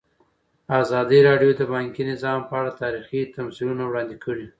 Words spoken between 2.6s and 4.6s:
تاریخي تمثیلونه وړاندې کړي.